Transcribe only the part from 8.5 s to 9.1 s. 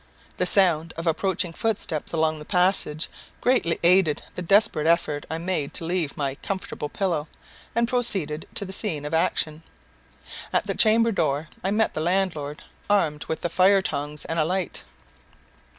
to the scene